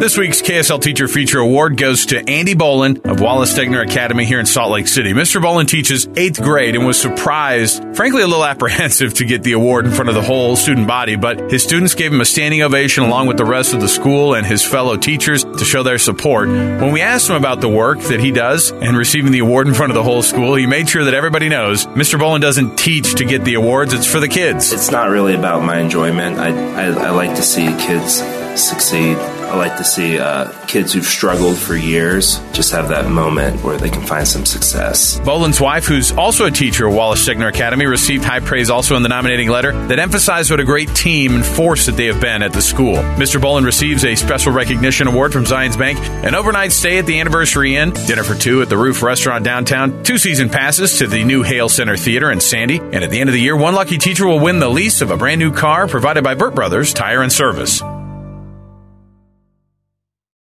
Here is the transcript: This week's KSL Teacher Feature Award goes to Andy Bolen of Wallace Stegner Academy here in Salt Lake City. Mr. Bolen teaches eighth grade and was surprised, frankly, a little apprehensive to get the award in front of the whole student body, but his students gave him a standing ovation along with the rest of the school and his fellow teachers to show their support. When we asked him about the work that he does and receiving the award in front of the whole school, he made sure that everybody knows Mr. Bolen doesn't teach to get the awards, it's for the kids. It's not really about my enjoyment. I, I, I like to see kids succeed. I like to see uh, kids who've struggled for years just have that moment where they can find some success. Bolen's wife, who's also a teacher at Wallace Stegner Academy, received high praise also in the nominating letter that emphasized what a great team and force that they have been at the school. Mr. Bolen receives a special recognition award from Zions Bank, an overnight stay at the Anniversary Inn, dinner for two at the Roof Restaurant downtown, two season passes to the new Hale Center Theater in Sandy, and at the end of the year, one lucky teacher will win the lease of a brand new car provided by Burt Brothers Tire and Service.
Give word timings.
This 0.00 0.16
week's 0.16 0.40
KSL 0.40 0.80
Teacher 0.80 1.08
Feature 1.08 1.40
Award 1.40 1.76
goes 1.76 2.06
to 2.06 2.26
Andy 2.26 2.54
Bolen 2.54 3.02
of 3.04 3.20
Wallace 3.20 3.52
Stegner 3.52 3.84
Academy 3.84 4.24
here 4.24 4.40
in 4.40 4.46
Salt 4.46 4.70
Lake 4.70 4.88
City. 4.88 5.12
Mr. 5.12 5.42
Bolen 5.42 5.66
teaches 5.66 6.08
eighth 6.16 6.40
grade 6.40 6.74
and 6.74 6.86
was 6.86 6.98
surprised, 6.98 7.84
frankly, 7.94 8.22
a 8.22 8.26
little 8.26 8.44
apprehensive 8.46 9.12
to 9.12 9.26
get 9.26 9.42
the 9.42 9.52
award 9.52 9.84
in 9.84 9.92
front 9.92 10.08
of 10.08 10.14
the 10.14 10.22
whole 10.22 10.56
student 10.56 10.88
body, 10.88 11.16
but 11.16 11.52
his 11.52 11.62
students 11.62 11.94
gave 11.94 12.14
him 12.14 12.22
a 12.22 12.24
standing 12.24 12.62
ovation 12.62 13.04
along 13.04 13.26
with 13.26 13.36
the 13.36 13.44
rest 13.44 13.74
of 13.74 13.82
the 13.82 13.88
school 13.88 14.34
and 14.34 14.46
his 14.46 14.64
fellow 14.64 14.96
teachers 14.96 15.44
to 15.44 15.66
show 15.66 15.82
their 15.82 15.98
support. 15.98 16.48
When 16.48 16.92
we 16.92 17.02
asked 17.02 17.28
him 17.28 17.36
about 17.36 17.60
the 17.60 17.68
work 17.68 18.00
that 18.04 18.20
he 18.20 18.30
does 18.30 18.70
and 18.70 18.96
receiving 18.96 19.32
the 19.32 19.40
award 19.40 19.68
in 19.68 19.74
front 19.74 19.92
of 19.92 19.96
the 19.96 20.02
whole 20.02 20.22
school, 20.22 20.54
he 20.54 20.64
made 20.64 20.88
sure 20.88 21.04
that 21.04 21.12
everybody 21.12 21.50
knows 21.50 21.84
Mr. 21.88 22.18
Bolen 22.18 22.40
doesn't 22.40 22.78
teach 22.78 23.16
to 23.16 23.26
get 23.26 23.44
the 23.44 23.52
awards, 23.52 23.92
it's 23.92 24.06
for 24.06 24.18
the 24.18 24.28
kids. 24.28 24.72
It's 24.72 24.90
not 24.90 25.10
really 25.10 25.34
about 25.34 25.62
my 25.62 25.78
enjoyment. 25.78 26.38
I, 26.38 26.48
I, 26.48 26.86
I 26.86 27.10
like 27.10 27.36
to 27.36 27.42
see 27.42 27.66
kids 27.76 28.22
succeed. 28.58 29.18
I 29.50 29.56
like 29.56 29.76
to 29.78 29.84
see 29.84 30.16
uh, 30.16 30.52
kids 30.66 30.92
who've 30.92 31.04
struggled 31.04 31.58
for 31.58 31.74
years 31.74 32.38
just 32.52 32.70
have 32.70 32.90
that 32.90 33.10
moment 33.10 33.64
where 33.64 33.76
they 33.76 33.90
can 33.90 34.06
find 34.06 34.26
some 34.26 34.46
success. 34.46 35.18
Bolen's 35.20 35.60
wife, 35.60 35.86
who's 35.86 36.12
also 36.12 36.46
a 36.46 36.52
teacher 36.52 36.88
at 36.88 36.94
Wallace 36.94 37.26
Stegner 37.26 37.48
Academy, 37.48 37.86
received 37.86 38.22
high 38.22 38.38
praise 38.38 38.70
also 38.70 38.94
in 38.94 39.02
the 39.02 39.08
nominating 39.08 39.48
letter 39.48 39.72
that 39.88 39.98
emphasized 39.98 40.52
what 40.52 40.60
a 40.60 40.64
great 40.64 40.94
team 40.94 41.34
and 41.34 41.44
force 41.44 41.86
that 41.86 41.96
they 41.96 42.06
have 42.06 42.20
been 42.20 42.44
at 42.44 42.52
the 42.52 42.62
school. 42.62 42.94
Mr. 42.94 43.40
Bolen 43.40 43.64
receives 43.64 44.04
a 44.04 44.14
special 44.14 44.52
recognition 44.52 45.08
award 45.08 45.32
from 45.32 45.44
Zions 45.44 45.76
Bank, 45.76 45.98
an 46.24 46.36
overnight 46.36 46.70
stay 46.70 46.98
at 46.98 47.06
the 47.06 47.18
Anniversary 47.18 47.74
Inn, 47.74 47.90
dinner 48.06 48.22
for 48.22 48.36
two 48.36 48.62
at 48.62 48.68
the 48.68 48.76
Roof 48.76 49.02
Restaurant 49.02 49.44
downtown, 49.44 50.04
two 50.04 50.16
season 50.16 50.48
passes 50.48 50.98
to 50.98 51.08
the 51.08 51.24
new 51.24 51.42
Hale 51.42 51.68
Center 51.68 51.96
Theater 51.96 52.30
in 52.30 52.38
Sandy, 52.38 52.78
and 52.78 53.02
at 53.02 53.10
the 53.10 53.18
end 53.18 53.28
of 53.28 53.34
the 53.34 53.40
year, 53.40 53.56
one 53.56 53.74
lucky 53.74 53.98
teacher 53.98 54.28
will 54.28 54.38
win 54.38 54.60
the 54.60 54.70
lease 54.70 55.00
of 55.00 55.10
a 55.10 55.16
brand 55.16 55.40
new 55.40 55.52
car 55.52 55.88
provided 55.88 56.22
by 56.22 56.34
Burt 56.34 56.54
Brothers 56.54 56.94
Tire 56.94 57.22
and 57.22 57.32
Service. 57.32 57.82